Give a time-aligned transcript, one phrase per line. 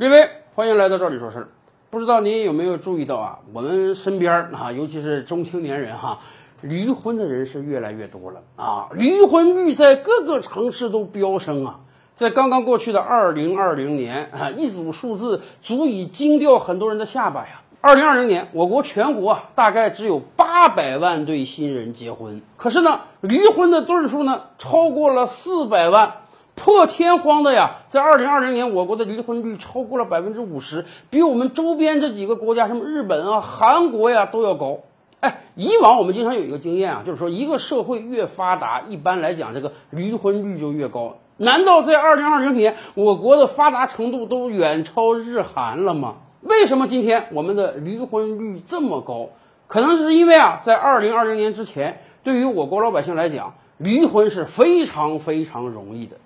[0.00, 1.48] 各位，欢迎来到这里说事儿。
[1.90, 3.36] 不知道您有没有注意到啊？
[3.52, 6.20] 我们身边啊，尤其是中青年人哈，
[6.60, 11.80] 离婚的人是越来越多了啊，离婚率在各个城市都飙升啊。
[12.14, 17.60] 在刚刚过去的二零二零年啊，一组数字足以惊掉很多人的下巴呀。
[17.80, 26.12] 二零二零年，我国全国啊，大概只有八百万对新人结婚，可是呢，离婚的对数呢，超过了四百万。
[26.58, 34.80] 破天荒的呀，在二零二零年，我国的离婚率超过了百分之五十，比我们周边这几个国家，什么日本啊、韩国呀都要高。
[35.20, 41.16] 哎，以往我们经常有一个经验啊，就是说一个社会越发达，一般来讲这个离婚率就越高。
[41.36, 46.16] 难道在二零二零年，我国的发达程度都远超日韩了吗？
[46.40, 49.30] 为什么今天我们的离婚率这么高？
[49.66, 56.16] 可能是因为啊，在二零二零年之前，对于我国老百姓来讲，离婚是非常非常容易的。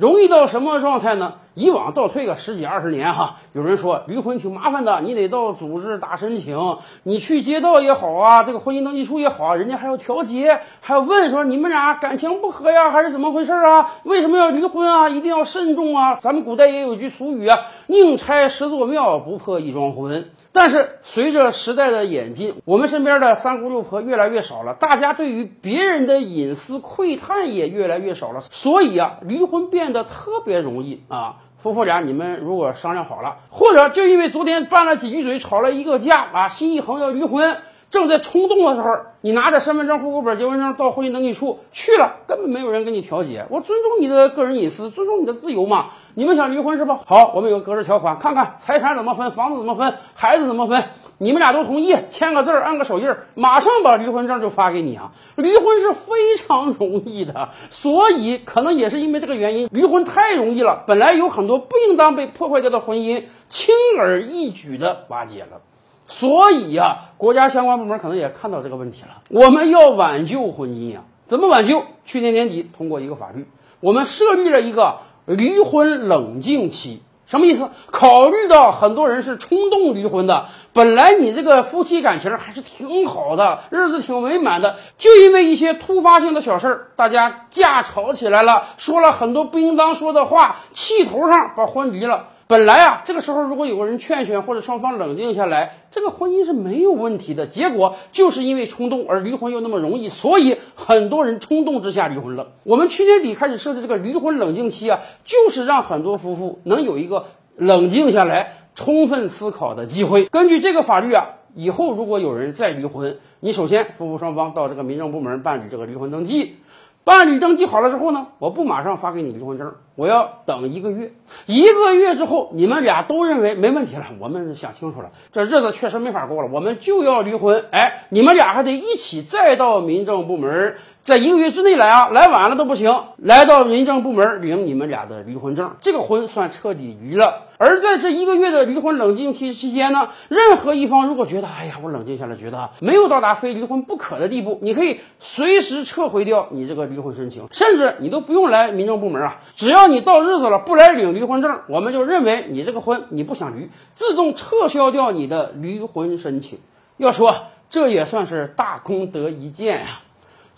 [0.00, 1.34] 容易到什么状态呢？
[1.52, 13.90] 以往倒退个十几二十年哈，有人说离婚挺麻烦的，你得到组织打申请，你去街道也好啊，这个婚姻登记处也好啊，人家还要调解，还要问说你们俩感情不和呀，还是怎么回事啊？
[14.04, 15.10] 为什么要离婚啊？
[15.10, 16.14] 一定要慎重啊！
[16.14, 20.30] 咱们古代也有句俗语啊，宁拆十座庙，不破一桩婚。
[20.52, 31.36] 但是随着时代的演进，我们身边的三姑六婆越来越少了，大家对于别人的隐私窥探也越来越少了，所以啊，离婚变得特别容易啊。
[31.58, 37.58] 夫妇俩，你们如果商量好了，或者就因为昨天拌了几句嘴，吵了一个架啊，心一横要离婚。
[37.90, 43.44] 正在冲动的时候，你拿着身份证、户口本、结婚证到婚姻登记处去了，根本没有人跟你调解。
[43.50, 45.86] 我尊重你的个人隐私，尊重你的自由嘛。
[46.14, 47.00] 你们想离婚是吧？
[47.04, 50.84] 好，我们有个格式条款，看看财产怎么分，房子怎么分，孩子怎么分。
[51.22, 55.12] 你们俩都同意，签个字儿，按个手印儿，马上把离婚证就发给你啊。
[55.36, 60.82] 离婚是非常容易的，所以可能也是因为这个原因，离婚太容易了。
[60.86, 65.60] 本来有很多不应当被破坏掉的婚姻，轻而易举的瓦解了。
[66.06, 69.20] 所以呀，国家相关部门可能也看到这个问题了。
[69.28, 71.82] 我们要挽救婚姻呀，怎么挽救？
[72.06, 73.46] 去年年底通过一个法律，
[73.80, 77.02] 我们设立了一个离婚冷静期。
[77.26, 77.68] 什么意思？
[77.92, 92.28] 考虑到很多人是冲动离婚的，本来你这个夫妻感情还是挺好的，日子挺美满的，就因为一些突发性的小事儿，大家架吵起来了，说了很多不应当说的话，气头上把婚离了。
[92.46, 97.46] 本来啊，这个时候如果有个人劝劝，或者双方冷静下来，这个婚姻是没有问题的。
[97.46, 102.48] 结果就是因为冲动而离婚又那么容易，所以很多人冲动之下离婚了。
[102.64, 110.24] 我们去年底开始设置这个离婚冷静期啊，就是让很多夫妇能有一个冷静下来、充分思考的机会。
[110.26, 116.56] 根据这个法律啊，以后如果有人再离婚，你首先夫妇双方到这个民政部门办理这个离婚登记。
[117.02, 121.12] 办理登记好了之后呢，我不马上发给你离婚证，我要等一个月。
[121.44, 127.66] 一个月之后，你们俩都认为没问题了，我们想清楚了，这日子确实没法过了，我们就要离婚。
[127.70, 132.98] 哎，你们俩还得一起再到民政部门，在一个月之内来啊，来晚了都不行。
[133.18, 137.42] 来到民政部门领你们俩的离婚证，这个婚算彻底离了。
[137.58, 156.58] 而在这一个月的离婚冷静期期间呢，任何一方如果觉得，哎呀，我冷静下来，觉得没有到达非离婚不可的地步，你可以随时撤回掉你这个离婚申请，甚至你都不用来民政部门啊，只要你到日子了不来领离婚证，我们就认为你这个婚你不想离，自动撤销掉你的离婚申请。
[156.96, 157.34] 要说
[157.68, 160.00] 这也算是大功德一件呀。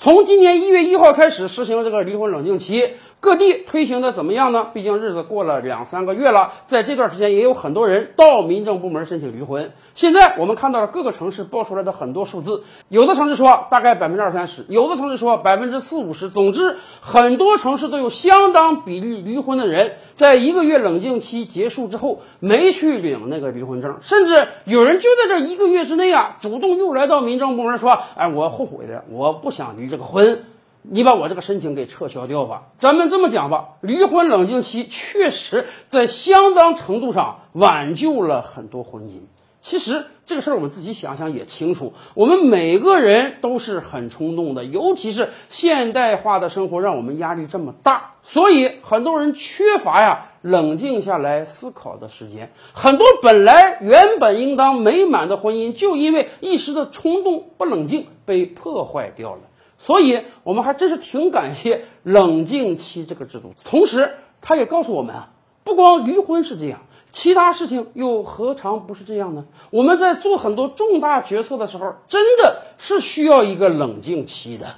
[0.03, 2.91] 从今年一月一号开始实行这个离婚冷静期。
[3.21, 4.67] 各地推行的怎么样呢？
[4.75, 9.73] 毕竟日子过了两三个月了，在这段时间也有很多人到民政部门申请离婚。
[9.95, 16.29] 现在我们看到了各个城市报出来的很多数字，有的城市说大概百分之二三十，有的城市说百分之四五十。
[16.29, 30.43] 总之，很多城市都有相当比例离婚的人，在一个月冷静期结束之后没去领那个离婚证，甚至有人就在这一个月之内啊，主动又来到民政部门说：“哎，我后悔了，我不想离这个婚。”
[30.85, 32.65] 你把我这个申请给撤销掉吧。
[32.77, 39.21] 咱们这么讲吧，离婚冷静期确实在相当程度上挽救了很多婚姻。
[39.61, 52.51] 其实这个事儿我们自己想想也清楚，我们每个人都是很冲动的，尤其是现代化的生活让我们压力这么大，所以很多人缺乏呀冷静下来思考的时间。
[52.73, 59.43] 很多本来原本应当美满的婚姻，就因为一时的冲动不冷静被破坏掉了。
[59.83, 63.53] 所以，我们还真是挺感谢冷静期这个制度。
[63.65, 65.31] 同时，他也告诉我们啊，
[65.65, 66.79] 不光离婚是这样，
[67.11, 69.45] 其他事情又何尝不是这样呢？
[69.71, 74.77] 我们在做很多重大决策的时候，真的是需要一个冷静期的。